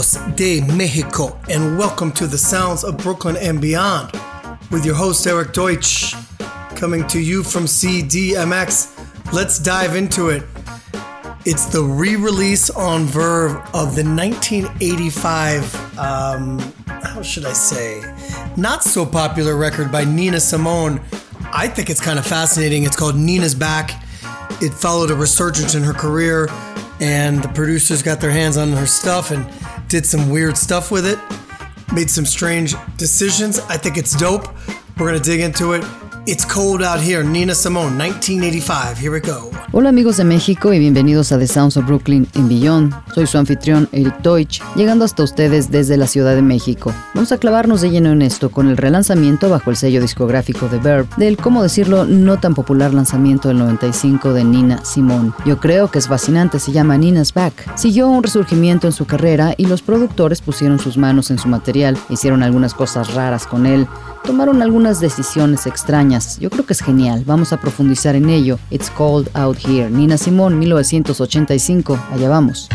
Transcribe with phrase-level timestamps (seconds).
[0.00, 4.10] De Mexico, and welcome to the sounds of Brooklyn and beyond
[4.70, 6.14] with your host Erik Deutsch,
[6.74, 8.96] coming to you from CDMX.
[9.30, 10.44] Let's dive into it.
[11.44, 18.00] It's the re release on Verve of the 1985, um, how should I say,
[18.56, 20.98] not so popular record by Nina Simone.
[21.52, 22.84] I think it's kind of fascinating.
[22.84, 24.02] It's called Nina's Back.
[24.62, 26.48] It followed a resurgence in her career
[27.00, 29.46] and the producers got their hands on her stuff and
[29.90, 31.18] did some weird stuff with it,
[31.92, 33.58] made some strange decisions.
[33.58, 34.46] I think it's dope.
[34.96, 35.84] We're gonna dig into it.
[36.30, 39.00] It's Cold Out Here, Nina Simone, 1985.
[39.00, 39.50] Here we go.
[39.72, 42.94] Hola amigos de México y bienvenidos a The Sounds of Brooklyn en Beyond.
[43.14, 46.94] Soy su anfitrión Eric Deutsch, llegando hasta ustedes desde la Ciudad de México.
[47.14, 50.78] Vamos a clavarnos de lleno en esto con el relanzamiento bajo el sello discográfico de
[50.78, 55.32] Verb del, como decirlo, no tan popular lanzamiento del 95 de Nina Simone.
[55.44, 57.76] Yo creo que es fascinante, se llama Nina's Back.
[57.76, 61.98] Siguió un resurgimiento en su carrera y los productores pusieron sus manos en su material,
[62.08, 63.88] hicieron algunas cosas raras con él,
[64.24, 66.38] tomaron algunas decisiones extrañas.
[66.38, 68.58] Yo creo que es genial, vamos a profundizar en ello.
[68.70, 71.98] It's Cold Out Here, Nina Simone, 1985.
[72.12, 72.68] Allá vamos.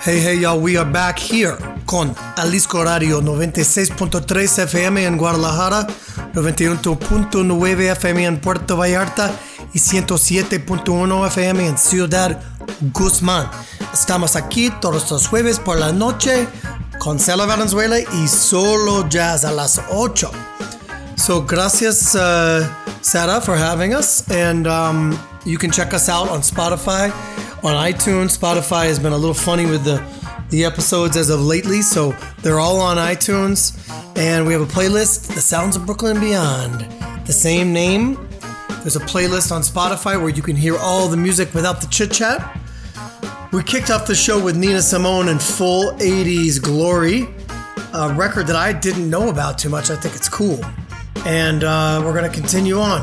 [0.00, 5.86] Hey, hey, y'all, we are back here con Alisco Radio 96.3 FM en Guadalajara,
[6.32, 9.30] 91.9 FM en Puerto Vallarta
[9.72, 12.40] y 107.1 FM en Ciudad
[12.92, 13.48] Guzmán.
[13.92, 16.48] Estamos aquí todos los jueves por la noche
[16.98, 20.32] con Cela Valenzuela y solo jazz a las 8.
[21.16, 22.64] So gracias, uh,
[23.08, 24.30] Sarah, for having us.
[24.30, 27.10] And um, you can check us out on Spotify,
[27.64, 28.36] on iTunes.
[28.36, 30.04] Spotify has been a little funny with the,
[30.50, 33.78] the episodes as of lately, so they're all on iTunes.
[34.18, 36.80] And we have a playlist, The Sounds of Brooklyn Beyond.
[37.26, 38.28] The same name.
[38.82, 42.12] There's a playlist on Spotify where you can hear all the music without the chit
[42.12, 42.60] chat.
[43.52, 47.26] We kicked off the show with Nina Simone in full 80s glory,
[47.94, 49.90] a record that I didn't know about too much.
[49.90, 50.60] I think it's cool.
[51.26, 53.00] And uh, we're going to continue on.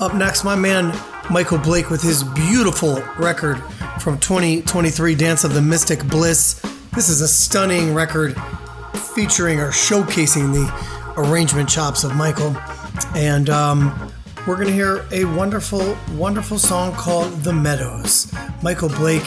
[0.00, 0.94] Up next, my man
[1.30, 3.58] Michael Blake with his beautiful record
[4.00, 6.60] from 2023 Dance of the Mystic Bliss.
[6.94, 8.36] This is a stunning record
[9.14, 12.56] featuring or showcasing the arrangement chops of Michael.
[13.14, 14.12] And um,
[14.46, 18.32] we're going to hear a wonderful, wonderful song called The Meadows.
[18.62, 19.26] Michael Blake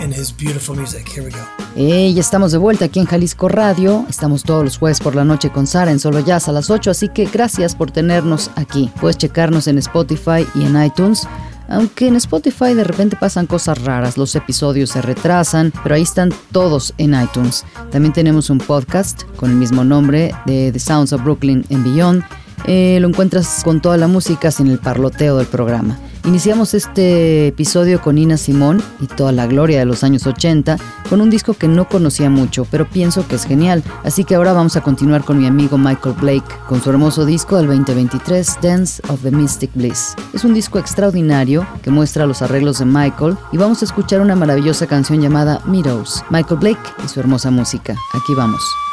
[0.00, 1.06] and his beautiful music.
[1.08, 1.60] Here we go.
[1.76, 4.04] Ya estamos de vuelta aquí en Jalisco Radio.
[4.08, 6.90] Estamos todos los jueves por la noche con Sara en Solo Jazz a las 8,
[6.90, 8.90] así que gracias por tenernos aquí.
[9.00, 11.26] Puedes checarnos en Spotify y en iTunes.
[11.68, 16.30] Aunque en Spotify de repente pasan cosas raras, los episodios se retrasan, pero ahí están
[16.50, 17.64] todos en iTunes.
[17.92, 22.24] También tenemos un podcast con el mismo nombre de The Sounds of Brooklyn and Beyond.
[22.66, 25.96] Eh, lo encuentras con toda la música sin el parloteo del programa.
[26.24, 30.76] Iniciamos este episodio con Nina Simón y toda la gloria de los años 80
[31.08, 33.82] con un disco que no conocía mucho, pero pienso que es genial.
[34.04, 37.56] Así que ahora vamos a continuar con mi amigo Michael Blake con su hermoso disco
[37.56, 40.14] del 2023, Dance of the Mystic Bliss.
[40.34, 44.36] Es un disco extraordinario que muestra los arreglos de Michael y vamos a escuchar una
[44.36, 46.22] maravillosa canción llamada Meadows.
[46.30, 47.96] Michael Blake y su hermosa música.
[48.12, 48.89] Aquí vamos.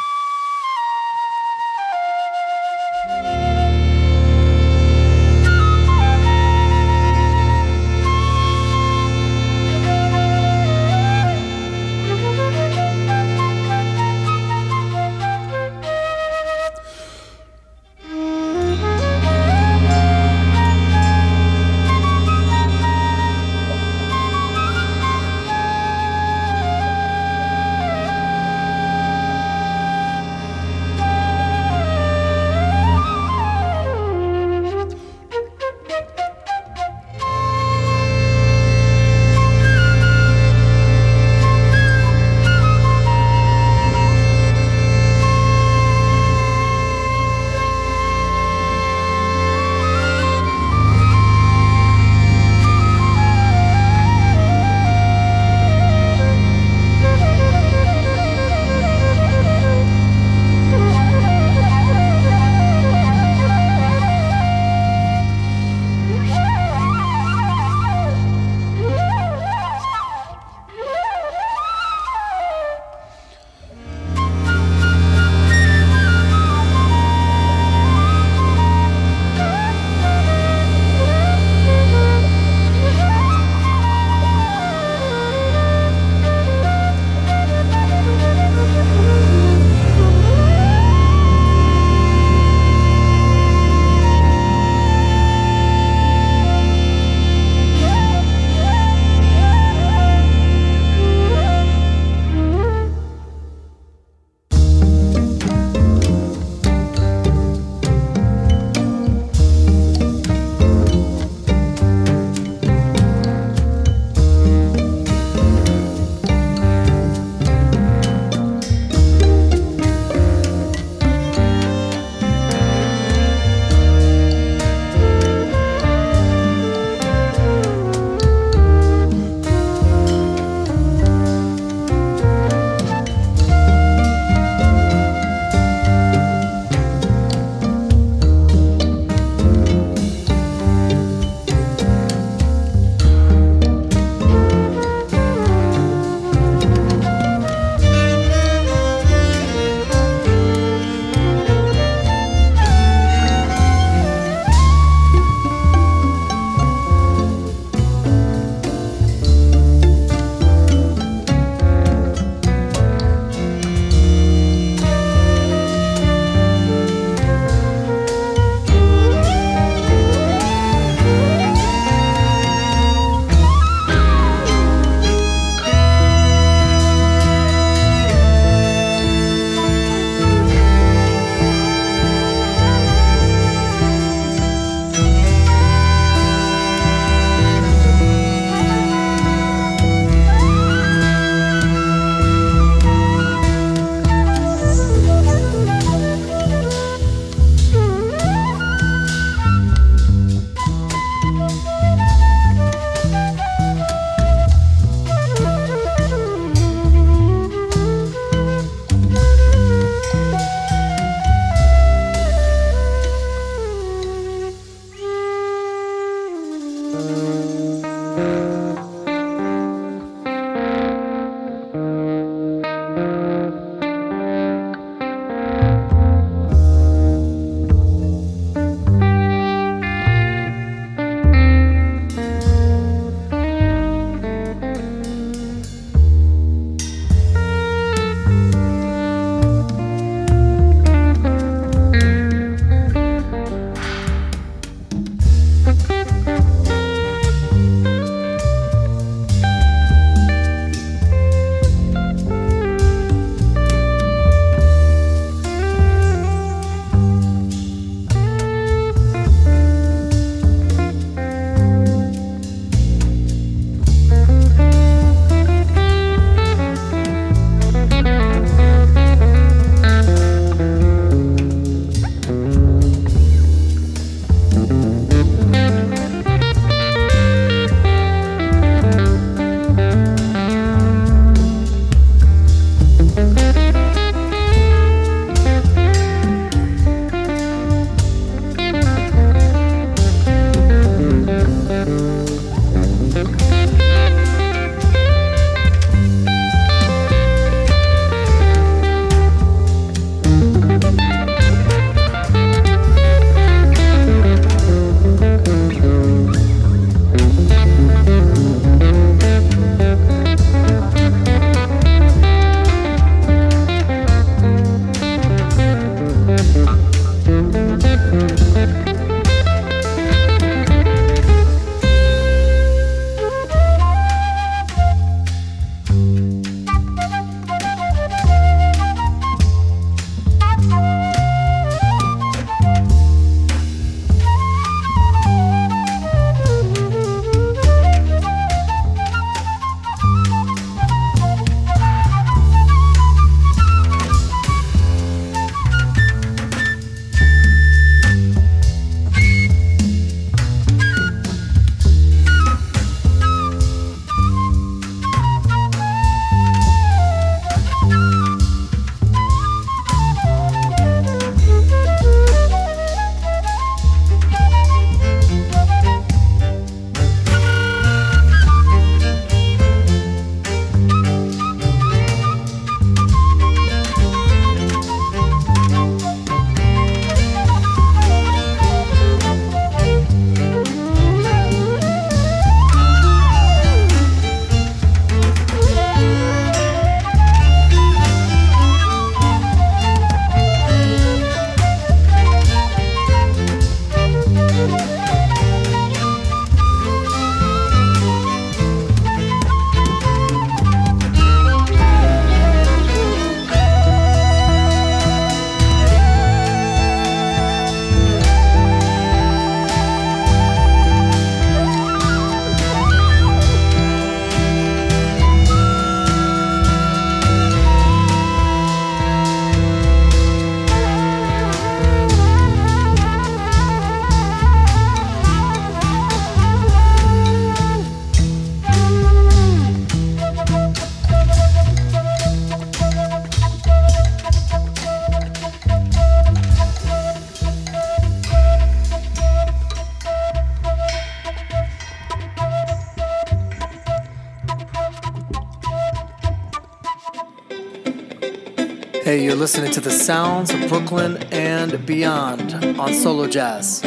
[449.38, 453.82] Listening to the sounds of Brooklyn and beyond on Solo Jazz.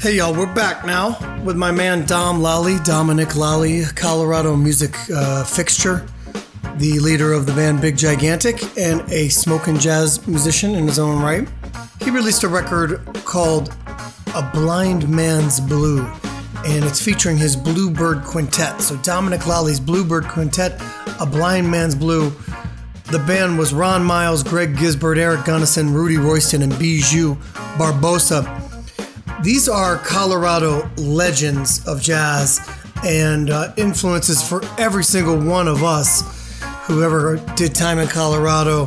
[0.00, 5.42] Hey, y'all, we're back now with my man Dom Lalli, Dominic Lalli, Colorado music uh,
[5.42, 6.06] fixture,
[6.76, 11.20] the leader of the band Big Gigantic, and a smoking jazz musician in his own
[11.20, 11.48] right.
[12.00, 13.74] He released a record called
[14.36, 16.08] A Blind Man's Blue
[16.64, 18.80] and it's featuring his Bluebird Quintet.
[18.80, 20.80] So Dominic Lalli's Bluebird Quintet,
[21.20, 22.30] A Blind Man's Blue.
[23.10, 27.34] The band was Ron Miles, Greg Gisbert, Eric Gunnison, Rudy Royston, and Bijou
[27.76, 28.60] Barbosa.
[29.42, 32.60] These are Colorado legends of jazz
[33.04, 38.86] and uh, influences for every single one of us who ever did time in Colorado,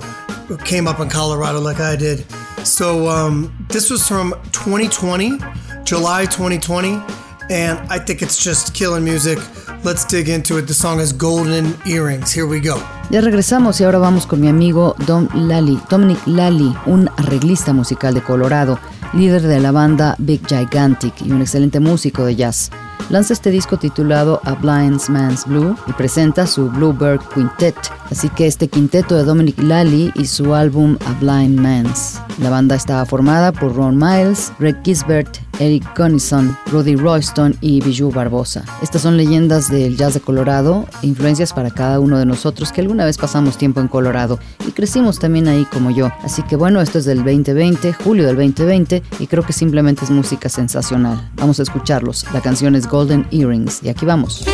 [0.64, 2.26] came up in Colorado like I did.
[2.66, 5.40] So um, this was from 2020,
[5.84, 7.02] July 2020
[7.50, 9.40] and I think it's just killing music.
[9.84, 10.68] Let's dig into it.
[10.68, 12.32] The song is Golden Earrings.
[12.32, 12.78] Here we go.
[13.12, 18.16] Ya regresamos y ahora vamos con mi amigo Dom Lally, Dominic Lally, un arreglista musical
[18.16, 18.80] de Colorado,
[19.14, 22.72] líder de la banda Big Gigantic y un excelente músico de jazz.
[23.10, 27.76] Lanza este disco titulado A Blind Man's Blue y presenta su Bluebird Quintet,
[28.10, 32.20] así que este quinteto de Dominic Lally y su álbum A Blind Man's.
[32.40, 38.12] La banda está formada por Ron Miles, Greg Gisbert, Eric Gunnison, Rudy Royston y Bijou
[38.12, 38.64] Barbosa.
[38.82, 43.06] Estas son leyendas del jazz de Colorado, influencias para cada uno de nosotros que alguna
[43.06, 46.12] vez pasamos tiempo en Colorado y crecimos también ahí como yo.
[46.24, 50.12] Así que bueno, esto es del 2020, julio del 2020 y creo que simplemente es
[50.12, 51.30] música sensacional.
[51.36, 52.26] Vamos a escucharlos.
[52.34, 54.46] La canción es Golden Earrings y aquí vamos.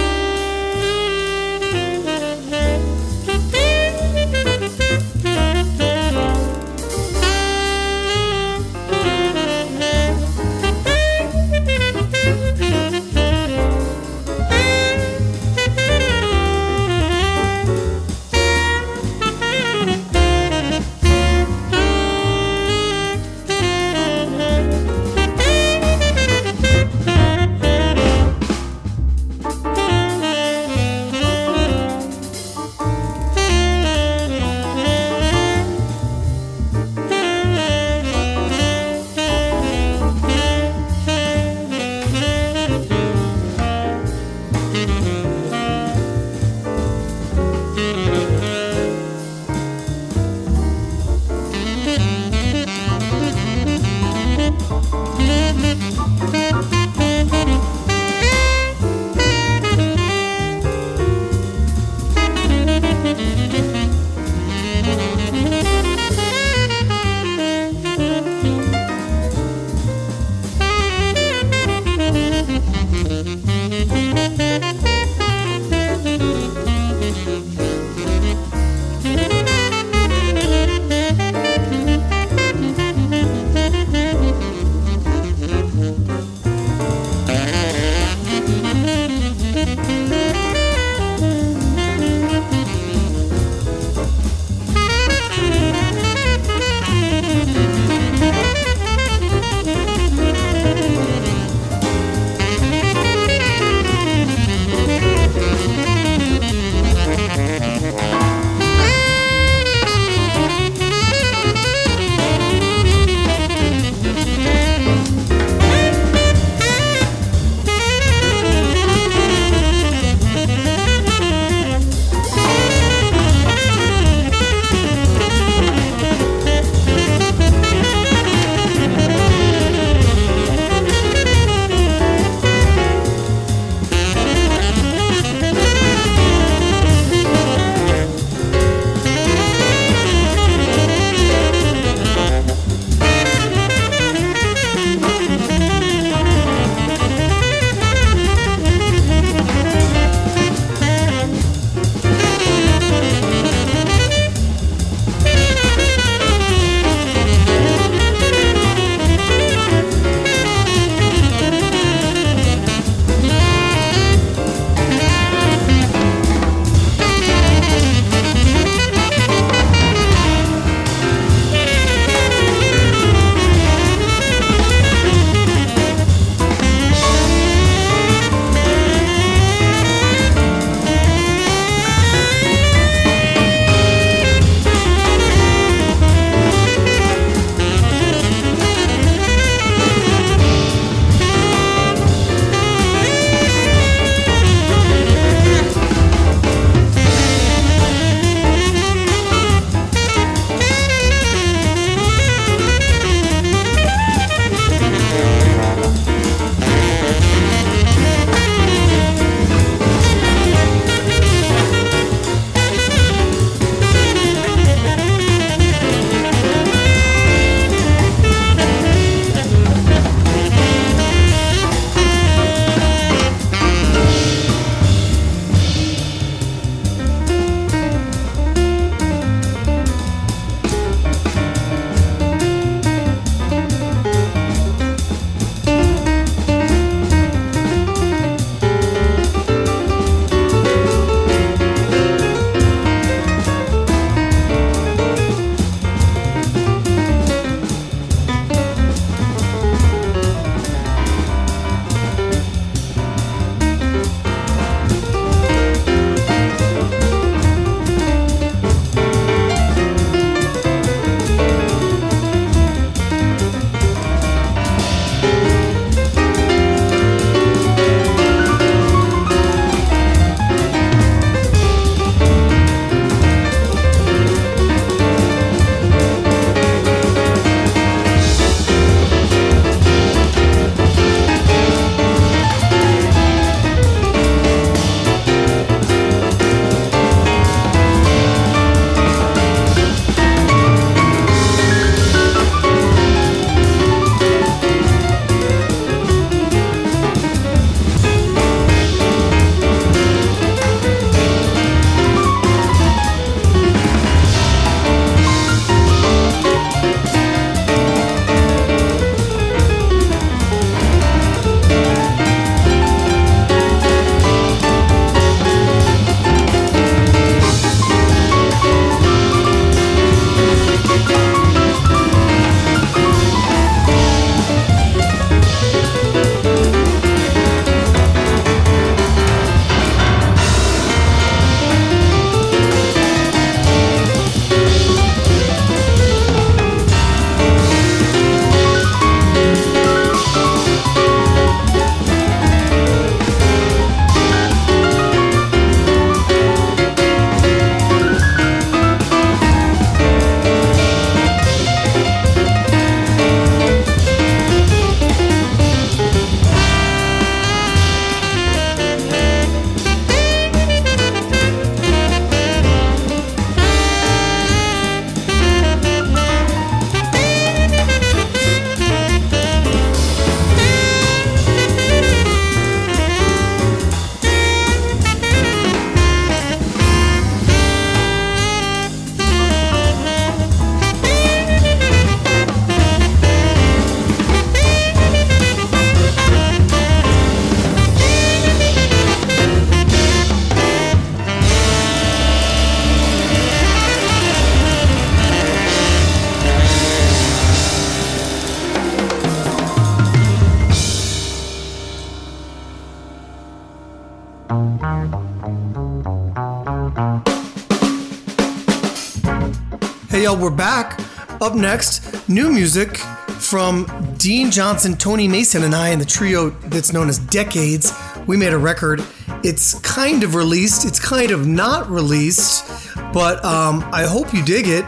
[410.21, 410.99] Y'all, we're back.
[411.41, 412.97] Up next, new music
[413.39, 417.91] from Dean Johnson, Tony Mason, and I in the trio that's known as Decades.
[418.27, 419.03] We made a record.
[419.43, 424.67] It's kind of released, it's kind of not released, but um, I hope you dig
[424.67, 424.85] it.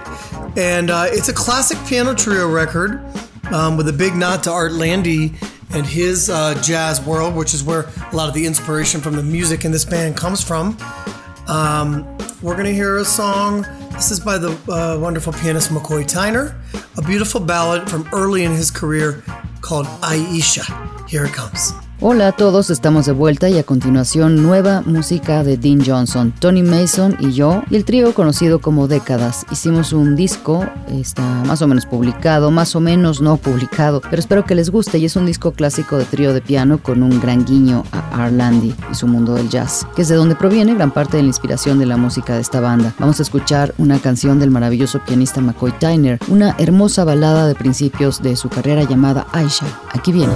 [0.55, 3.03] And uh, it's a classic piano trio record
[3.51, 5.31] um, with a big nod to Art Lande
[5.71, 9.23] and his uh, jazz world, which is where a lot of the inspiration from the
[9.23, 10.77] music in this band comes from.
[11.47, 12.05] Um,
[12.43, 13.65] we're going to hear a song.
[13.93, 16.55] This is by the uh, wonderful pianist McCoy Tyner,
[16.97, 19.23] a beautiful ballad from early in his career
[19.61, 21.07] called Aisha.
[21.07, 21.73] Here it comes.
[22.05, 26.61] Hola a todos, estamos de vuelta y a continuación nueva música de Dean Johnson, Tony
[26.61, 29.45] Mason y yo y el trío conocido como Décadas.
[29.53, 34.43] Hicimos un disco, está más o menos publicado, más o menos no publicado, pero espero
[34.43, 37.45] que les guste y es un disco clásico de trío de piano con un gran
[37.45, 41.15] guiño a Arlandy y su mundo del jazz, que es de donde proviene gran parte
[41.15, 42.93] de la inspiración de la música de esta banda.
[42.99, 48.21] Vamos a escuchar una canción del maravilloso pianista McCoy Tyner, una hermosa balada de principios
[48.21, 49.67] de su carrera llamada Aisha.
[49.93, 50.33] Aquí viene.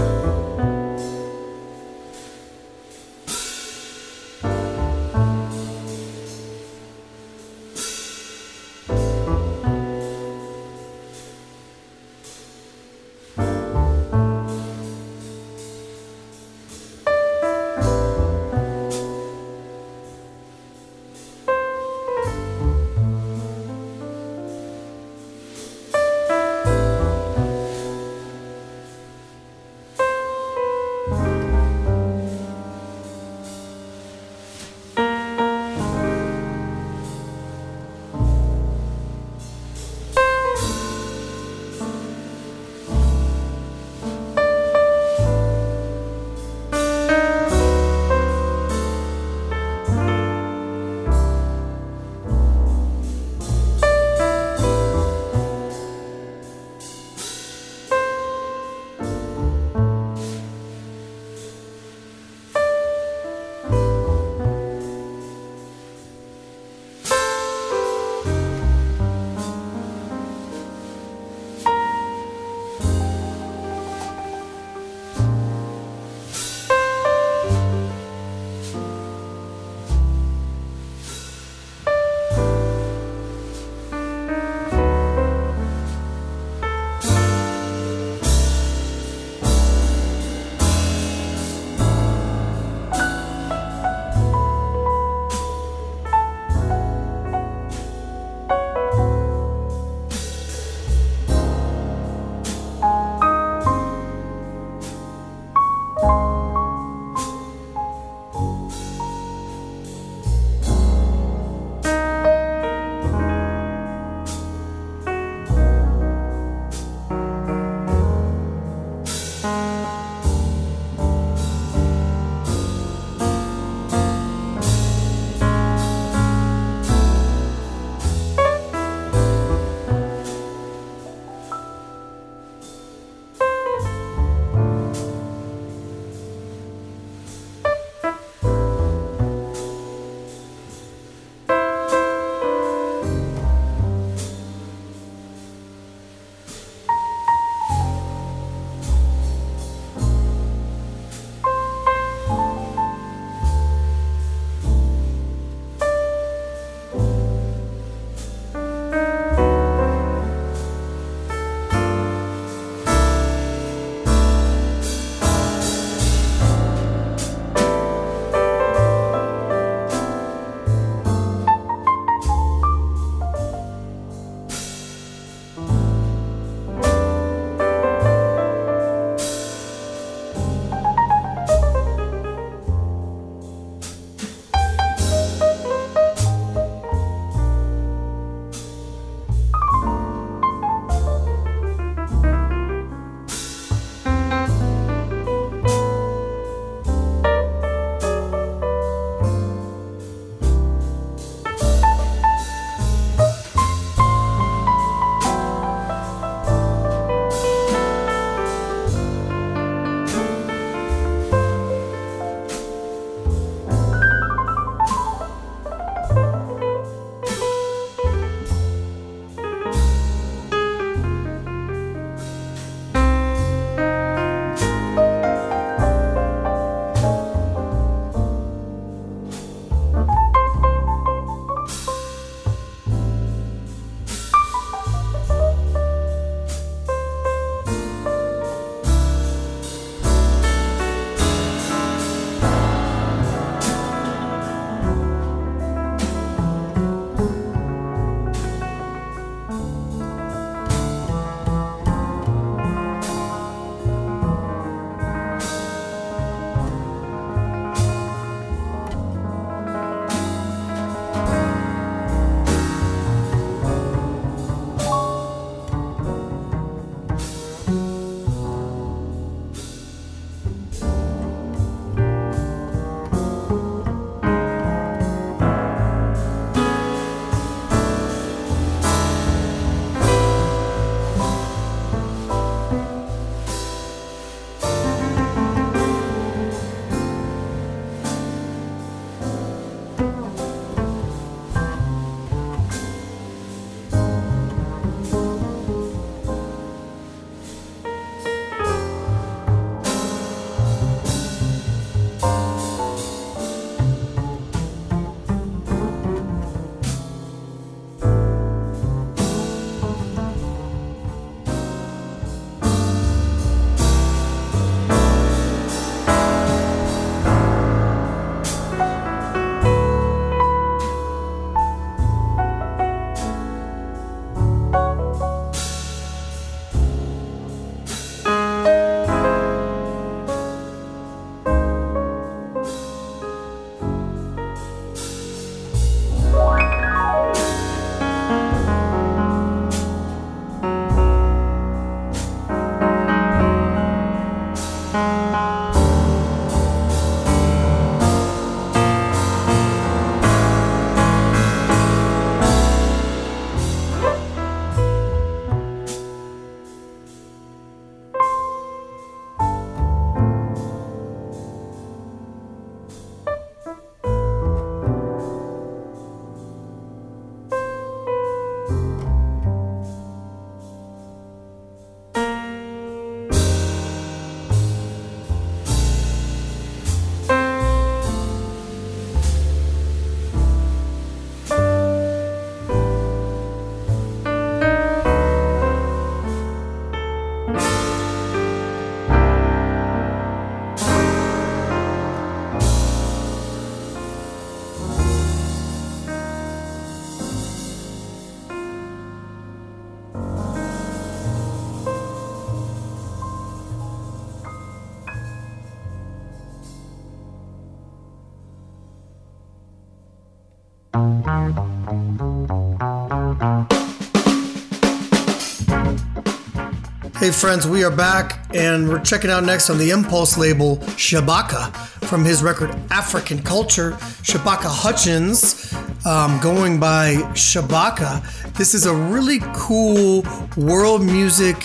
[417.28, 421.76] Hey friends, we are back and we're checking out next on the Impulse label Shabaka
[422.08, 423.92] from his record Afrikan Culture.
[424.24, 425.74] Shabaka Hutchings,
[426.06, 428.24] um, going by Shabaka.
[428.54, 430.24] This is a really cool
[430.56, 431.58] world music,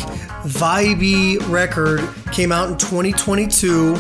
[0.42, 2.00] vibey record.
[2.32, 3.96] Came out in 2022,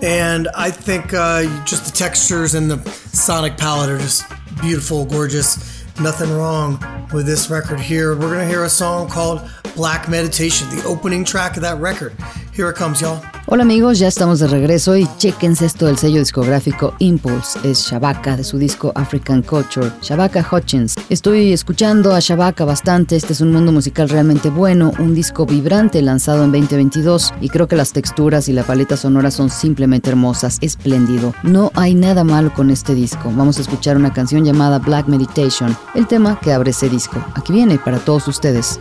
[0.00, 4.24] and I think uh, just the textures and the sonic palette are just
[4.62, 5.84] beautiful, gorgeous.
[6.00, 6.82] Nothing wrong
[7.12, 8.14] with this record here.
[8.14, 9.46] We're gonna hear a song called
[9.76, 12.12] Black Meditation, the opening track of that record.
[12.54, 13.22] Here it comes, y'all.
[13.46, 18.36] Hola amigos, ya estamos de regreso y chequense esto del sello discográfico Impulse, es Shabaka
[18.36, 20.94] de su disco African Culture, Shabaka Hutchins.
[21.10, 26.00] Estoy escuchando a Shabaka bastante, este es un mundo musical realmente bueno, un disco vibrante
[26.02, 30.58] lanzado en 2022 y creo que las texturas y la paleta sonora son simplemente hermosas,
[30.60, 31.34] espléndido.
[31.42, 33.30] No hay nada malo con este disco.
[33.34, 37.22] Vamos a escuchar una canción llamada Black Meditation, el tema que abre ese disco.
[37.34, 38.78] Aquí viene para todos ustedes.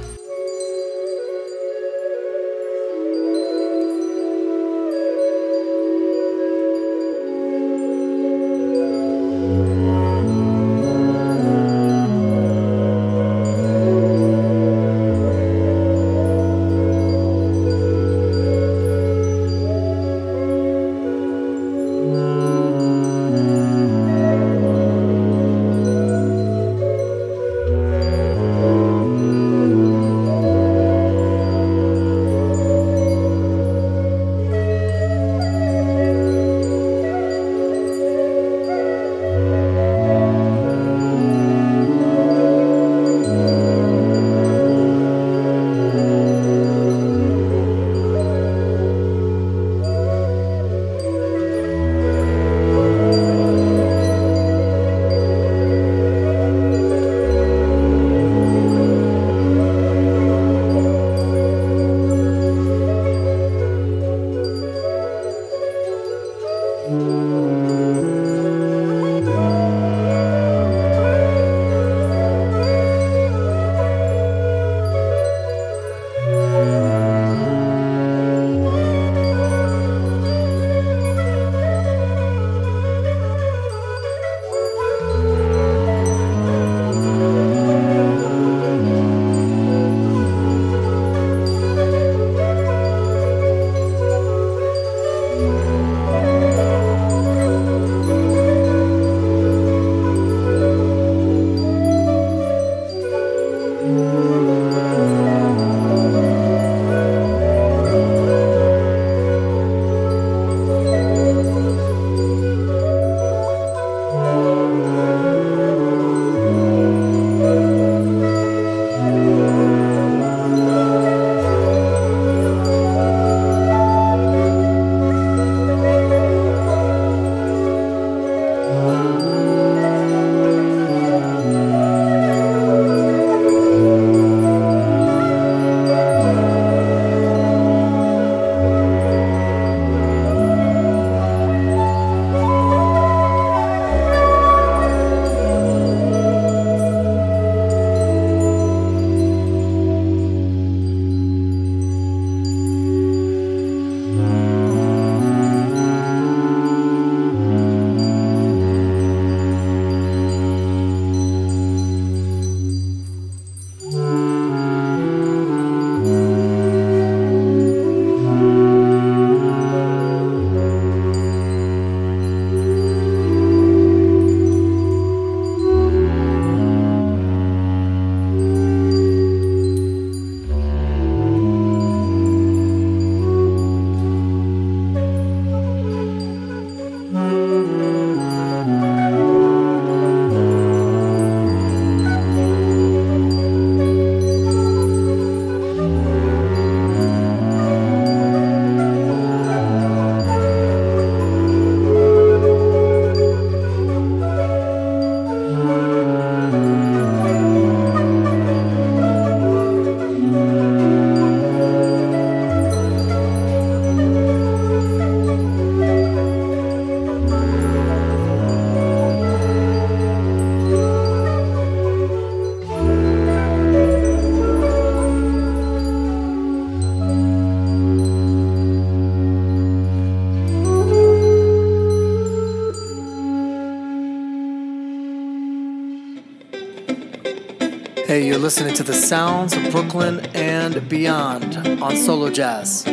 [238.41, 242.87] Listening to the sounds of Brooklyn and beyond on Solo Jazz.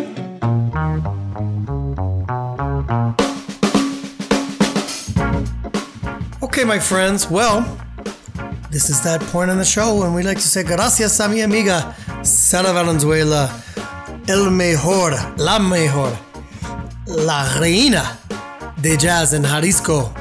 [6.43, 7.63] Okay, my friends, well,
[8.71, 11.41] this is that point in the show when we like to say gracias a mi
[11.41, 13.49] amiga Sara Valenzuela,
[14.29, 16.13] el mejor, la mejor,
[17.07, 18.19] la reina
[18.83, 20.13] de jazz en Jalisco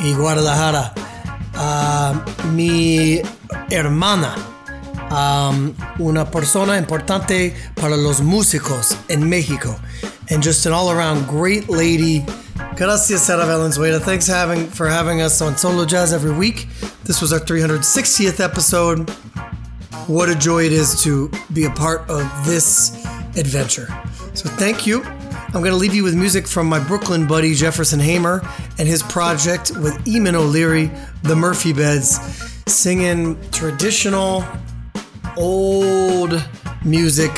[0.00, 0.92] y Guadalajara.
[1.54, 3.22] Uh, mi
[3.70, 4.36] hermana,
[5.16, 9.74] um, una persona importante para los músicos en México,
[10.30, 12.24] and just an all-around great lady.
[12.76, 13.98] Gracias, Sara Valenzuela.
[13.98, 16.68] Thanks having, for having us on Solo Jazz every week.
[17.04, 19.08] This was our 360th episode.
[20.06, 23.04] What a joy it is to be a part of this
[23.38, 23.88] adventure.
[24.34, 25.02] So thank you.
[25.02, 28.46] I'm going to leave you with music from my Brooklyn buddy Jefferson Hamer
[28.78, 30.90] and his project with Eamon O'Leary,
[31.22, 32.20] the Murphy Beds,
[32.66, 34.44] singing traditional
[35.36, 36.42] old
[36.84, 37.32] music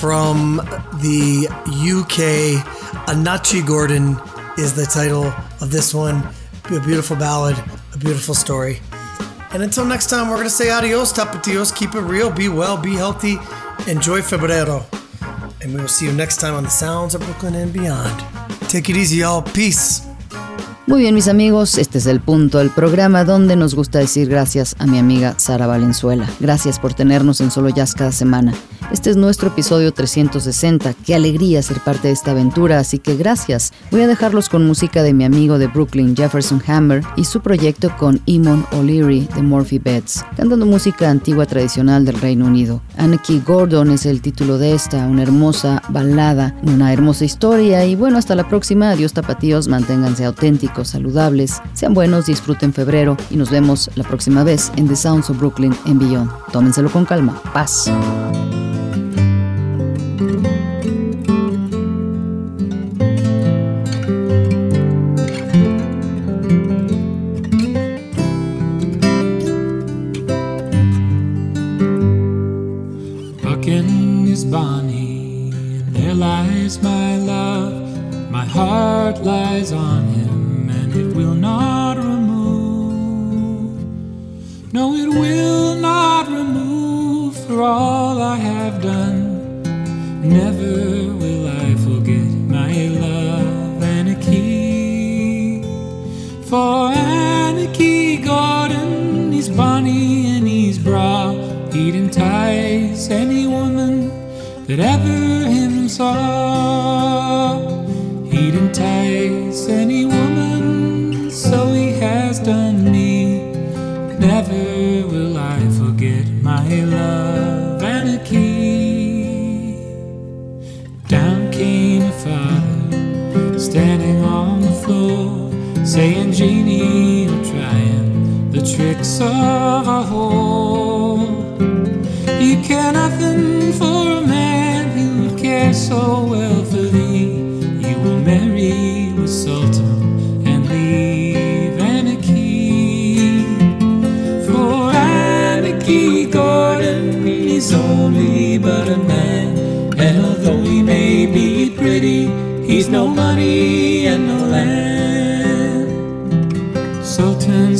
[0.00, 0.56] from
[1.00, 2.64] the UK.
[3.08, 4.16] Annachie Gordon
[4.58, 5.26] is the title
[5.60, 6.22] of this one.
[6.70, 7.56] A beautiful ballad,
[7.92, 8.80] a beautiful story.
[9.52, 11.74] And until next time, we're going to say adios, tapatios.
[11.74, 13.32] Keep it real, be well, be healthy,
[13.90, 14.84] enjoy febrero.
[15.62, 18.24] And we will see you next time on the Sounds of Brooklyn and Beyond.
[18.68, 19.42] Take it easy, y'all.
[19.42, 20.11] Peace.
[20.88, 24.74] Muy bien, mis amigos, este es el punto del programa donde nos gusta decir gracias
[24.80, 26.28] a mi amiga Sara Valenzuela.
[26.40, 28.52] Gracias por tenernos en Solo Jazz cada semana.
[28.90, 30.92] Este es nuestro episodio 360.
[31.06, 33.72] Qué alegría ser parte de esta aventura, así que gracias.
[33.92, 37.96] Voy a dejarlos con música de mi amigo de Brooklyn, Jefferson Hammer, y su proyecto
[37.96, 42.82] con Eamon O'Leary de Murphy Beds, cantando música antigua tradicional del Reino Unido.
[42.98, 48.18] Anarchy Gordon es el título de esta, una hermosa balada, una hermosa historia, y bueno,
[48.18, 48.90] hasta la próxima.
[48.90, 54.72] Adiós tapatíos, manténganse auténticos, saludables, sean buenos, disfruten febrero, y nos vemos la próxima vez
[54.76, 56.30] en The Sounds of Brooklyn en Beyond.
[56.52, 57.40] Tómenselo con calma.
[57.52, 57.90] Paz.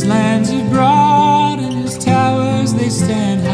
[0.05, 3.52] Lands are broad and his towers they stand high.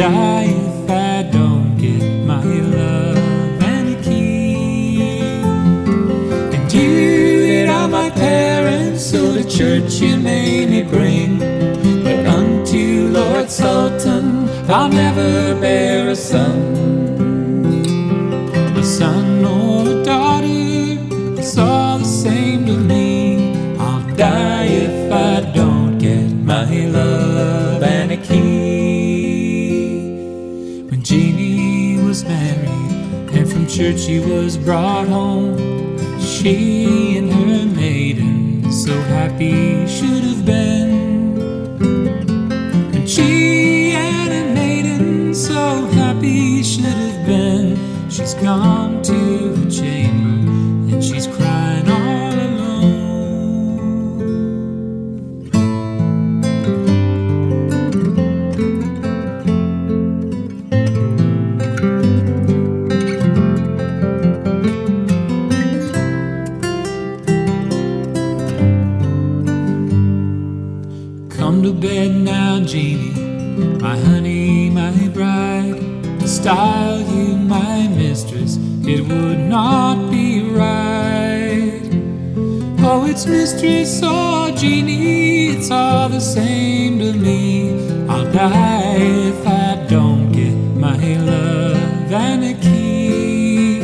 [0.00, 3.18] Die if I don't get my love
[3.58, 5.42] Annachie.
[6.54, 11.38] And you that are my parents, so the church you made me bring.
[12.02, 16.69] But unto Lord Saltoun, I'll never bear a son.
[33.90, 35.56] church she was brought home.
[36.20, 41.38] She and her maiden, so happy should have been.
[42.94, 47.76] And she and her maiden, so happy should have been.
[48.10, 48.79] She's gone.
[86.20, 87.70] Same to me.
[88.06, 93.80] I'll die if I don't get my love Annachie.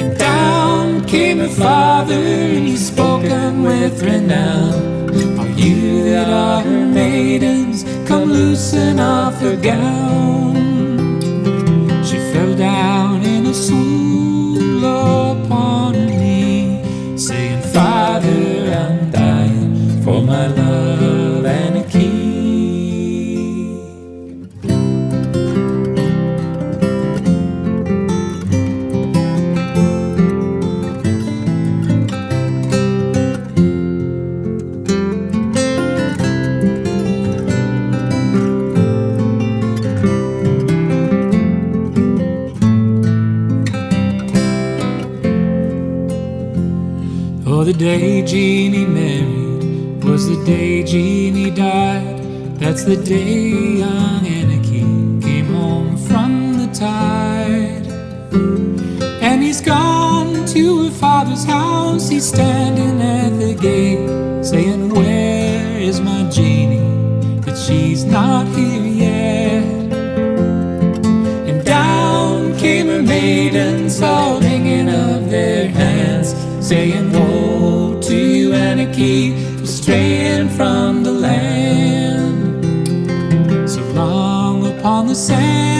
[0.00, 5.08] And down came her father, and he spoken with renown.
[5.38, 10.55] All you that are her maidens, come loosen off her gown.
[62.16, 64.08] He's standing at the gate,
[64.42, 67.40] saying, Where is my Jeannie?
[67.42, 69.62] That she's not here yet.
[71.46, 76.34] And down came her maidens, all hanging up their hands,
[76.66, 82.64] saying, Woe to you, Annachie, for straying from the land.
[83.68, 85.75] So long upon the sand,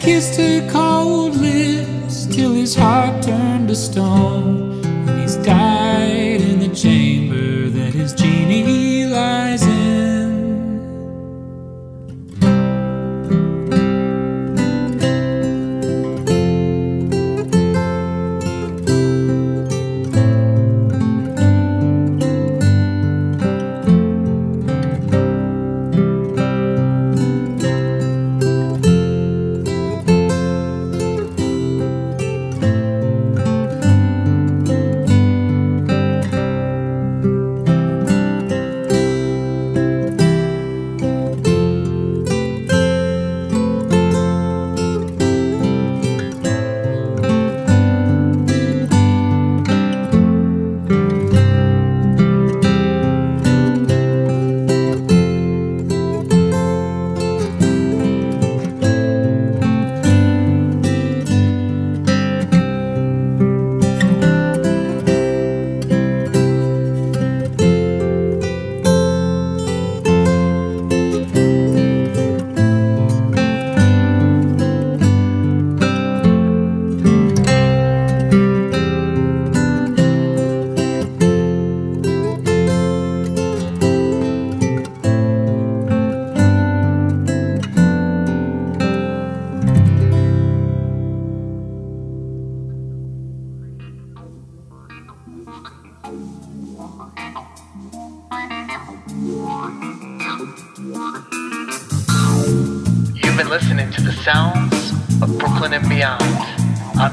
[0.00, 4.69] kissed her cold lips till his heart turned to stone.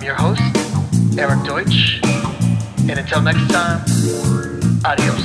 [0.08, 0.40] Your host,
[1.20, 2.00] Erik Deutsch.
[2.88, 3.82] And until next time,
[4.86, 5.17] adios.